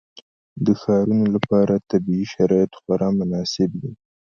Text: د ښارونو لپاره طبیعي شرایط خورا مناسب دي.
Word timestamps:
د 0.65 0.67
ښارونو 0.81 1.25
لپاره 1.35 1.83
طبیعي 1.89 2.25
شرایط 2.33 2.71
خورا 2.81 3.09
مناسب 3.19 3.69
دي. 3.81 3.91